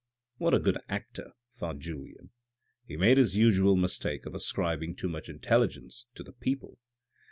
"What 0.39 0.55
a 0.55 0.59
good 0.59 0.79
actor," 0.89 1.33
thought 1.53 1.77
Julien. 1.77 2.31
He 2.87 2.97
made 2.97 3.19
his 3.19 3.35
usual 3.37 3.75
mistake 3.75 4.25
of 4.25 4.33
ascribing 4.33 4.95
too 4.95 5.09
much 5.09 5.29
intelligence 5.29 6.07
to 6.15 6.23
the 6.23 6.33
people. 6.33 6.79